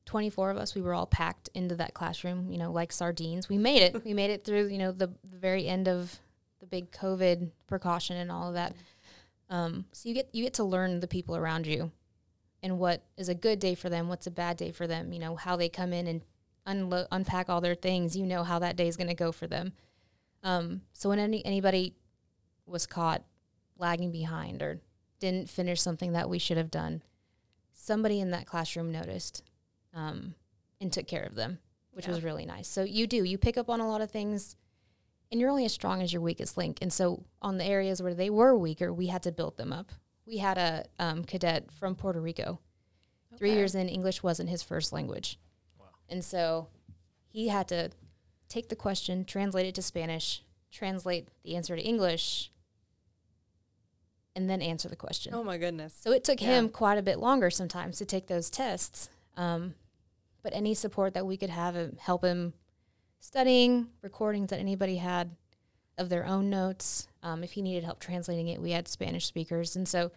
[0.05, 3.47] 24 of us, we were all packed into that classroom, you know, like sardines.
[3.47, 4.03] We made it.
[4.03, 6.19] we made it through, you know, the, the very end of
[6.59, 8.75] the big COVID precaution and all of that.
[9.49, 11.91] Um, so you get you get to learn the people around you
[12.63, 15.19] and what is a good day for them, what's a bad day for them, you
[15.19, 16.21] know, how they come in and
[16.67, 19.47] unlo- unpack all their things, you know how that day is going to go for
[19.47, 19.73] them.
[20.43, 21.95] Um, so when any, anybody
[22.65, 23.23] was caught
[23.77, 24.79] lagging behind or
[25.21, 27.01] didn't finish something that we should have done,
[27.71, 29.43] somebody in that classroom noticed
[29.93, 30.35] um,
[30.81, 31.59] and took care of them,
[31.91, 32.11] which Yeah.
[32.15, 32.67] was really nice.
[32.67, 34.57] So you do, you pick up on a lot of things,
[35.31, 36.79] and you're only as strong as your weakest link.
[36.81, 39.91] And so on the areas where they were weaker, we had to build them up.
[40.25, 42.59] We had a um, cadet from Puerto Rico.
[43.37, 45.39] Three years in, English wasn't his first language.
[46.09, 46.67] And so
[47.29, 47.91] he had to
[48.49, 52.51] take the question, translate it to Spanish, translate the answer to English,
[54.35, 55.33] and then answer the question.
[55.33, 55.93] Oh my goodness.
[55.99, 56.57] So it took Yeah.
[56.59, 59.09] him quite a bit longer sometimes to take those tests.
[59.35, 59.75] Um,
[60.43, 62.53] but any support that we could have him, help him
[63.19, 65.35] studying, recordings that anybody had
[65.97, 67.07] of their own notes.
[67.21, 69.75] Um, if he needed help translating it, we had Spanish speakers.
[69.75, 70.11] And so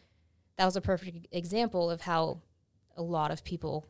[0.56, 2.40] that was a perfect example of how
[2.96, 3.84] a lot of people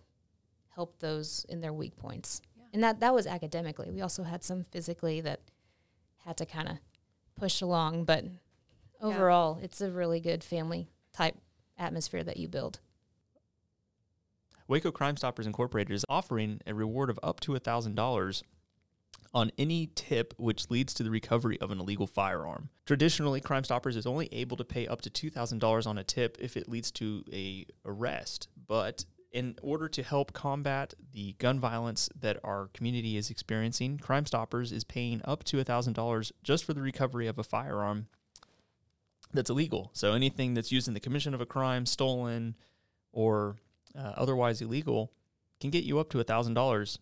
[0.74, 2.40] helped those in their weak points.
[2.56, 2.64] Yeah.
[2.72, 3.90] And that, that was academically.
[3.90, 5.40] We also had some physically that
[6.24, 6.78] had to kind of
[7.36, 8.04] push along.
[8.06, 8.24] But
[9.04, 11.36] overall, it's a really good family type
[11.78, 12.80] atmosphere that you build.
[14.66, 18.42] Waco Crime Stoppers Incorporated is offering a reward of up to $1,000
[19.34, 22.70] on any tip which leads to the recovery of an illegal firearm.
[22.86, 26.56] Traditionally, Crime Stoppers is only able to pay up to $2,000 on a tip if
[26.56, 32.38] it leads to a arrest, but in order to help combat the gun violence that
[32.44, 37.26] our community is experiencing, Crime Stoppers is paying up to $1,000 just for the recovery
[37.26, 38.06] of a firearm
[39.34, 39.90] that's illegal.
[39.92, 42.54] So anything that's used in the commission of a crime, stolen,
[43.12, 43.56] or
[43.96, 45.12] uh, otherwise illegal
[45.60, 46.98] can get you up to $1,000.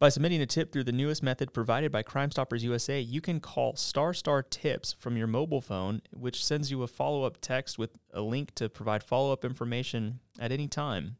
[0.00, 3.40] By submitting a tip through the newest method provided by Crime Stoppers USA, you can
[3.40, 7.78] call Star Star Tips from your mobile phone, which sends you a follow up text
[7.78, 11.16] with a link to provide follow up information at any time.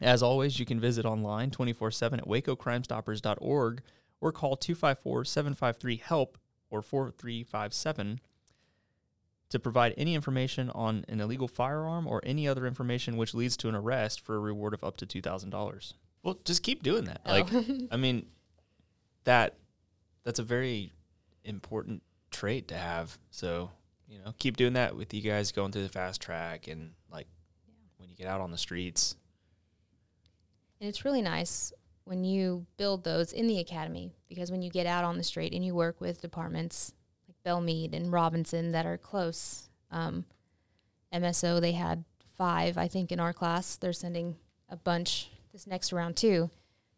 [0.00, 3.82] As always, you can visit online 24 7 at wacocrimestoppers.org
[4.20, 6.38] or call 254 753 HELP
[6.70, 8.20] or 4357
[9.54, 13.68] to provide any information on an illegal firearm or any other information which leads to
[13.68, 15.92] an arrest for a reward of up to $2,000.
[16.24, 17.20] Well, just keep doing that.
[17.24, 17.64] Like, oh.
[17.92, 18.26] I mean,
[19.22, 19.54] that
[20.24, 20.90] that's a very
[21.44, 23.16] important trait to have.
[23.30, 23.70] So,
[24.08, 27.28] you know, keep doing that with you guys going through the fast track and like
[27.98, 29.14] when you get out on the streets.
[30.80, 31.72] And it's really nice
[32.06, 35.54] when you build those in the academy because when you get out on the street
[35.54, 36.92] and you work with departments
[37.44, 40.24] Bellmead and Robinson that are close, um,
[41.12, 42.04] MSO, they had
[42.36, 43.76] five, I think, in our class.
[43.76, 44.36] They're sending
[44.68, 46.50] a bunch this next round too.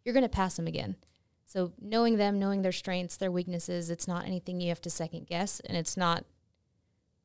[0.05, 0.97] You're going to pass them again.
[1.45, 5.27] So knowing them, knowing their strengths, their weaknesses, it's not anything you have to second
[5.27, 6.25] guess, and it's not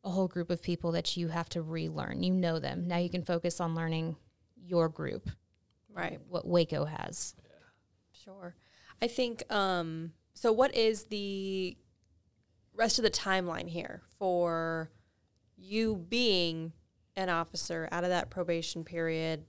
[0.04, 2.24] a whole group of people that you have to relearn.
[2.24, 2.88] You know them.
[2.88, 4.16] Now you can focus on learning
[4.64, 5.30] your group
[5.94, 6.20] Right.
[6.28, 7.36] what Waco has.
[8.12, 8.56] Sure.
[9.02, 11.78] I think um so what is the
[12.82, 14.90] rest of the timeline here for
[15.56, 16.74] you being
[17.16, 19.44] an officer out of that probation period?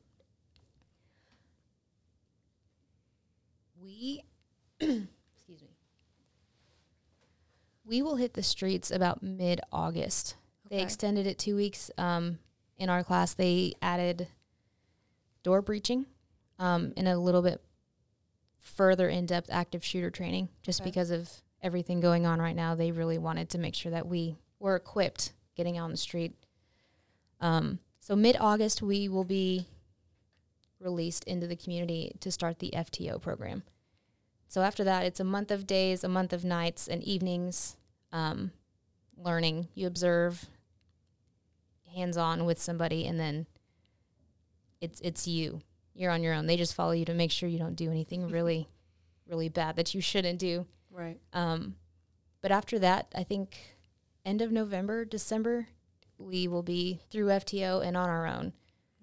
[3.83, 4.23] We,
[4.81, 5.71] excuse me,
[7.87, 10.37] we will hit the streets about mid August.
[10.68, 11.90] They extended it two weeks.
[11.97, 12.38] Um,
[12.77, 14.29] in our class, they added
[15.42, 16.05] door breaching
[16.59, 17.62] um, and a little bit
[18.59, 20.90] further in depth active shooter training just Okay.
[20.90, 21.31] because of
[21.62, 22.75] everything going on right now.
[22.75, 26.35] They really wanted to make sure that we were equipped getting out on the street.
[27.40, 29.66] Um, so mid August, we will be
[30.81, 33.62] released into the community to start the FTO program.
[34.48, 37.77] So after that, it's a month of days, a month of nights, and evenings
[38.12, 38.53] um,
[39.16, 39.68] learning.
[39.75, 40.46] You observe
[41.94, 43.46] hands on with somebody, and then
[44.81, 45.62] it's it's you.
[45.94, 46.46] You're on your own.
[46.46, 48.68] They just follow you to make sure you don't do anything really,
[49.27, 50.66] really bad that you shouldn't do.
[50.92, 51.18] Right.
[51.33, 51.76] Um,
[52.40, 53.76] but after that, I think
[54.24, 55.68] end of November, December,
[56.18, 58.52] we will be through FTO and on our own.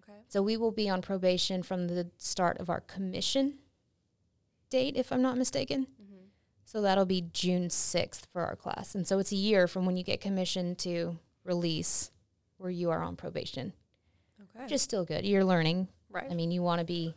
[0.04, 0.19] Okay.
[0.28, 3.60] So we will be on probation from the start of our commission
[4.69, 5.88] date, if I'm not mistaken.
[6.69, 8.93] So that'll be June 6th for our class.
[8.93, 12.12] And so it's a year from when you get commissioned to release
[12.58, 13.73] where you are on probation.
[14.39, 14.65] Okay.
[14.65, 15.25] Which is still good.
[15.25, 15.88] You're learning.
[16.12, 16.28] right.
[16.30, 17.15] I mean, you want to be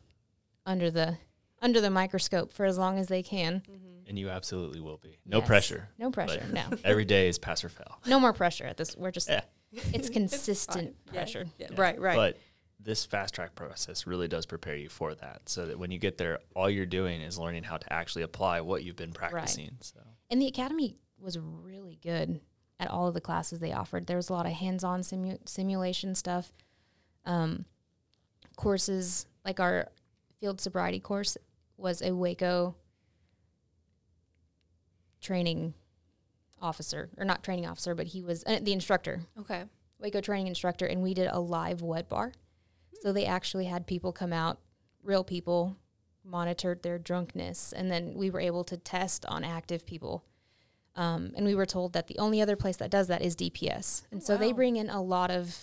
[0.64, 1.18] under the
[1.60, 3.62] under the microscope for as long as they can.
[4.08, 5.18] And you absolutely will be.
[5.24, 5.46] No Yes.
[5.46, 5.88] pressure.
[5.98, 6.42] No pressure.
[6.50, 6.76] But No.
[6.84, 7.98] Every day is pass or fail.
[8.06, 8.96] No more pressure at this.
[8.96, 9.42] We're just Yeah.
[9.70, 11.12] it's consistent Yeah.
[11.12, 11.46] pressure.
[11.58, 11.68] Yeah.
[11.70, 11.80] Yeah.
[11.80, 12.16] Right, right.
[12.16, 12.38] But
[12.80, 15.48] this fast track process really does prepare you for that.
[15.48, 18.60] So that when you get there, all you're doing is learning how to actually apply
[18.62, 19.76] what you've been practicing.
[19.80, 22.40] So And the academy was really good
[22.80, 24.08] at all of the classes they offered.
[24.08, 26.52] There was a lot of hands-on simu- simulation stuff,
[27.24, 27.64] um,
[28.56, 29.88] courses like our
[30.40, 31.36] field sobriety course
[31.76, 32.74] was a Waco
[35.22, 35.74] training
[36.60, 39.22] officer, or not training officer, but he was uh, the instructor.
[39.38, 39.64] okay.
[39.98, 42.32] Waco training instructor, and we did a live wet bar.
[43.02, 44.58] So they actually had people come out,
[45.02, 45.76] real people,
[46.24, 50.24] monitored their drunkenness, and then we were able to test on active people.
[50.96, 54.02] Um, and we were told that the only other place that does that is DPS,
[54.10, 55.56] and so they bring in a lot of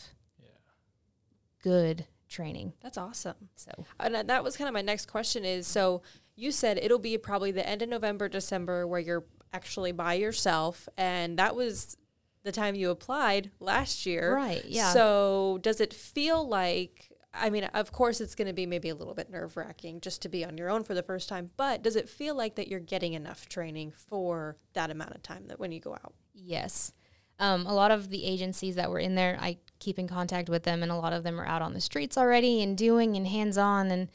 [1.61, 2.73] good training.
[2.81, 3.35] That's awesome.
[3.55, 6.01] So And that was kind of my next question is so
[6.35, 10.87] you said it'll be probably the end of November, December where you're actually by yourself,
[10.97, 11.97] and that was
[12.43, 14.35] the time you applied last year.
[14.35, 14.91] Right, yeah.
[14.91, 17.11] So does it feel like?
[17.31, 20.23] I mean, of course, it's going to be maybe a little bit nerve wracking just
[20.23, 21.51] to be on your own for the first time.
[21.57, 25.45] But does it feel like that you're getting enough training for that amount of time
[25.47, 26.15] that when you go out?
[26.33, 26.91] Yes.
[27.37, 30.63] Um, a lot of the agencies that were in there, I keep in contact with
[30.63, 33.27] them, and a lot of them are out on the streets already and doing and
[33.27, 34.09] hands on, and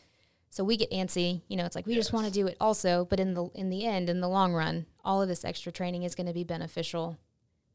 [0.55, 1.41] so we get antsy.
[1.49, 3.71] You know, it's like we just want to do it also, but in the in
[3.71, 6.45] the end, in the long run, all of this extra training is going to be
[6.45, 7.19] beneficial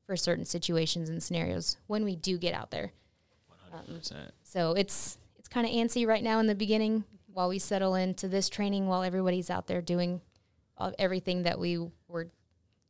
[0.05, 2.93] for certain situations and scenarios when we do get out there.
[3.75, 4.11] 100%.
[4.13, 7.95] Um, so it's it's kind of antsy right now in the beginning while we settle
[7.95, 10.21] into this training while everybody's out there doing
[10.97, 12.29] everything that we were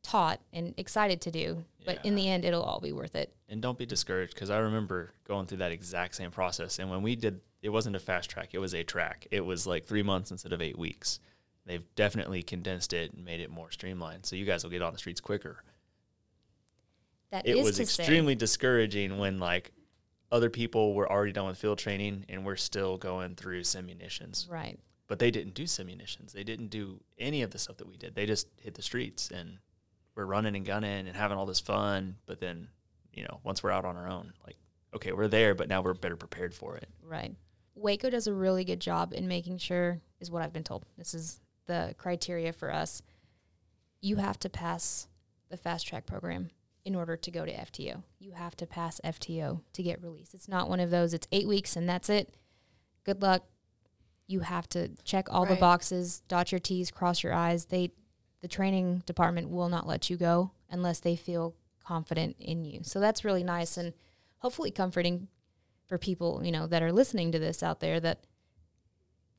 [0.04, 1.64] taught and excited to do.
[1.84, 3.34] But in the end, it'll all be worth it.
[3.48, 6.78] and don't be discouraged because I remember going through that exact same process.
[6.78, 9.26] And when we did, it wasn't a fast track; it was a track.
[9.30, 11.20] It was like three months instead of eight weeks.
[11.66, 14.92] They've definitely condensed it and made it more streamlined, so you guys will get on
[14.92, 15.62] the streets quicker.
[17.30, 19.72] That It is was to say- extremely discouraging when like
[20.32, 24.48] other people were already done with field training and we're still going through simunitions.
[24.50, 24.78] right.
[25.06, 26.30] But they didn't do simunitions.
[26.32, 28.14] They didn't do any of the stuff that we did.
[28.14, 29.58] They just hit the streets and
[30.14, 32.16] we're running and gunning and having all this fun.
[32.26, 32.68] But then,
[33.12, 34.56] you know, once we're out on our own, like,
[34.94, 36.88] okay, we're there, but now we're better prepared for it.
[37.02, 37.34] Right.
[37.80, 40.84] Waco does a really good job in making sure, is what I've been told.
[40.98, 43.02] This is the criteria for us.
[44.00, 45.08] You have to pass
[45.50, 46.50] the fast track program
[46.84, 48.02] in order to go to FTO.
[48.18, 50.34] You have to pass FTO to get released.
[50.34, 52.34] It's not one of those, it's eight weeks and that's it.
[53.04, 53.44] Good luck.
[54.26, 57.64] You have to check all the boxes, dot your T's, cross your I's.
[57.64, 57.90] They,
[58.42, 62.80] the training department will not let you go unless they feel confident in you.
[62.84, 63.92] So that's really nice and
[64.38, 65.28] hopefully comforting
[65.90, 68.20] for people, you know, that are listening to this out there that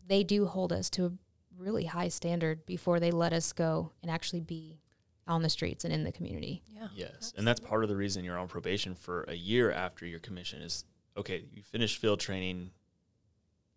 [0.06, 1.12] they do hold us to a
[1.58, 4.78] really high standard before they let us go and actually be
[5.26, 6.62] on the streets and in the community.
[6.68, 6.90] Yeah.
[6.94, 7.34] Yes.
[7.38, 10.62] And that's part of the reason you're on probation for a year after your commission
[10.62, 10.84] is
[11.16, 12.72] okay, you finish field training.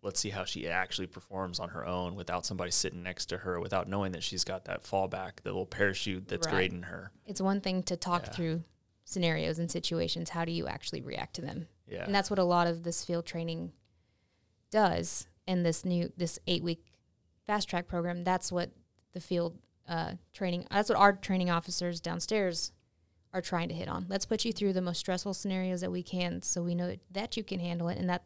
[0.01, 3.57] Let's see how she actually performs on her own without somebody sitting next to her,
[3.61, 6.53] without knowing that she's got that fallback, the little parachute that's Right.
[6.55, 7.11] grading her.
[7.25, 8.31] It's one thing to talk Yeah.
[8.33, 8.63] through
[9.05, 10.31] scenarios and situations.
[10.31, 11.67] How do you actually react to them?
[11.87, 12.03] Yeah.
[12.05, 13.71] And that's what a lot of this field training
[14.71, 15.27] does.
[15.47, 16.83] in this new this eight week
[17.45, 18.71] fast track program, that's what
[19.13, 22.71] the field uh, training that's what our training officers downstairs
[23.33, 24.05] are trying to hit on.
[24.09, 27.37] Let's put you through the most stressful scenarios that we can so we know that
[27.37, 28.23] you can handle it and that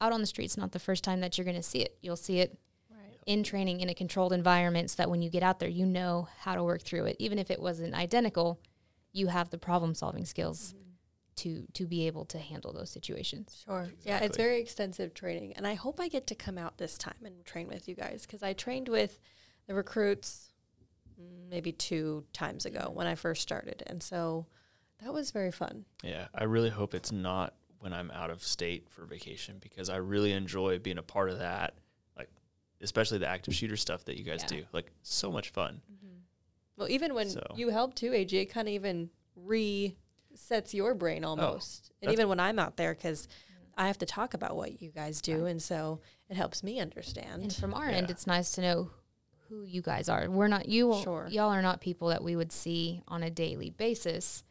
[0.00, 1.98] out on the streets not the first time that you're gonna see it.
[2.02, 2.56] You'll see it
[2.90, 3.18] Right.
[3.26, 6.28] in training in a controlled environment so that when you get out there you know
[6.38, 7.16] how to work through it.
[7.18, 8.60] Even if it wasn't identical,
[9.12, 10.74] you have the problem solving skills
[11.36, 13.62] to to be able to handle those situations.
[13.64, 13.88] Sure.
[14.04, 15.54] Yeah, it's very extensive training.
[15.56, 18.22] And I hope I get to come out this time and train with you guys
[18.26, 19.18] because I trained with
[19.66, 20.52] the recruits
[21.48, 23.82] maybe two times ago when I first started.
[23.86, 24.46] And so
[25.02, 25.84] that was very fun.
[26.02, 29.96] Yeah, I really hope it's not when I'm out of state for vacation because I
[29.96, 31.74] really enjoy being a part of that.
[32.16, 32.30] Like,
[32.80, 34.58] especially the active shooter stuff that you guys Yeah.
[34.58, 34.64] do.
[34.72, 35.80] Like, so much fun.
[35.92, 36.16] Mm-hmm.
[36.76, 39.10] Well, even when So- you help too, AJ, it kind of even
[40.34, 41.90] resets your brain oh, almost.
[42.02, 43.28] and even when I'm out there, because
[43.76, 45.46] I have to talk about what you guys do.
[45.46, 47.42] And so it helps me understand.
[47.42, 48.90] And from our end, it's nice to know
[49.48, 50.28] who you guys are.
[50.28, 50.98] We're not you.
[51.02, 51.28] Sure.
[51.30, 54.44] Y'all are not people that we would see on a daily basis,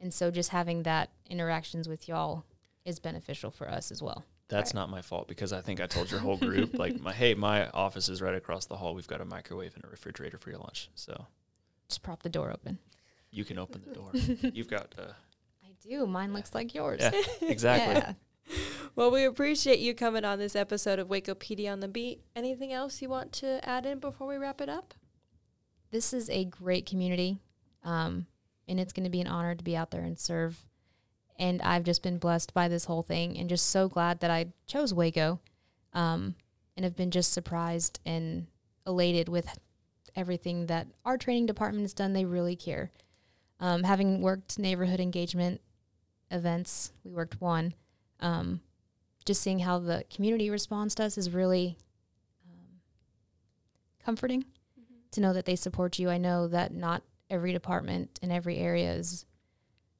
[0.00, 2.44] and so just having that interactions with y'all
[2.84, 4.24] is beneficial for us as well.
[4.48, 7.34] That's not my fault because I think I told your whole group, like, my hey,
[7.34, 8.94] my office is right across the hall.
[8.94, 10.90] We've got a microwave and a refrigerator for your lunch.
[10.96, 11.26] So
[11.88, 12.78] Just prop the door open.
[13.30, 14.10] You can open the door.
[14.52, 15.12] You've got, uh,
[15.62, 16.06] I do.
[16.06, 17.00] Mine looks like yours.
[17.00, 17.12] yeah,
[17.42, 17.94] exactly.
[17.94, 18.12] Yeah.
[18.96, 22.22] Well, we appreciate you coming on this episode of Waco PD on the Beat.
[22.34, 24.94] Anything else you want to add in before we wrap it up?
[25.92, 27.38] This is a great community,
[27.84, 28.26] um,
[28.68, 30.58] and it's going to be an honor to be out there and serve.
[31.38, 34.46] And I've just been blessed by this whole thing, and just so glad that I
[34.66, 35.40] chose Waco,
[35.92, 36.34] um,
[36.76, 38.46] and have been just surprised and
[38.86, 39.58] elated with
[40.16, 42.12] everything that our training department has done.
[42.12, 42.90] They really care.
[43.60, 45.60] Um, having worked neighborhood engagement
[46.30, 47.74] events, we worked one.
[48.20, 48.60] Um,
[49.24, 51.76] just seeing how the community responds to us is really
[52.46, 52.80] um,
[54.04, 54.46] comforting
[55.12, 56.08] to know that they support you.
[56.08, 59.26] I know that not every department in every area is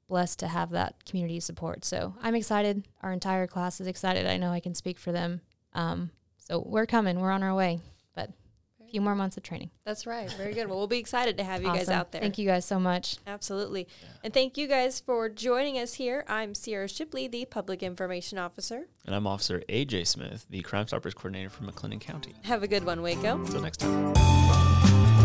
[0.09, 1.85] blessed to have that community support.
[1.85, 2.89] So I'm excited.
[3.03, 4.27] Our entire class is excited.
[4.27, 5.41] I know I can speak for them.
[5.73, 7.21] Um, so we're coming.
[7.21, 7.81] We're on our way.
[8.15, 8.31] But
[8.91, 9.71] few more months of training.
[9.85, 10.31] That's right.
[10.33, 10.69] Very good.
[10.69, 12.21] Well, we'll be excited to have you guys out there.
[12.21, 13.17] Thank you guys so much.
[13.27, 13.89] Absolutely.
[14.23, 16.25] And thank you guys for joining us here.
[16.29, 18.87] I'm Cierra Shipley, the Public Information Officer.
[19.07, 22.35] And I'm Officer AJ Smith, the Crime Stoppers Coordinator from McLennan County.
[22.43, 23.37] Have a good one, Waco.
[23.37, 24.13] Until next time.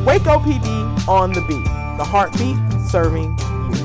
[0.05, 1.65] Waco PD on the beat.
[1.97, 2.57] The heartbeat
[2.89, 3.37] serving
[3.73, 3.84] you.